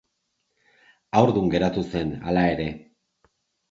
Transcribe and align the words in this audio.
Haurdun 1.21 1.53
geratu 1.53 1.87
zen, 1.93 2.19
hala 2.27 2.51
ere. 2.59 2.69